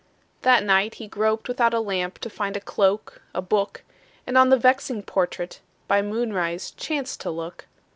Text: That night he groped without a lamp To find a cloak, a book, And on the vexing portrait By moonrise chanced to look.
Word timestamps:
That 0.41 0.63
night 0.63 0.95
he 0.95 1.07
groped 1.07 1.47
without 1.47 1.75
a 1.75 1.79
lamp 1.79 2.17
To 2.21 2.29
find 2.31 2.57
a 2.57 2.59
cloak, 2.59 3.21
a 3.35 3.41
book, 3.43 3.83
And 4.25 4.35
on 4.35 4.49
the 4.49 4.57
vexing 4.57 5.03
portrait 5.03 5.61
By 5.87 6.01
moonrise 6.01 6.71
chanced 6.71 7.21
to 7.21 7.29
look. 7.29 7.67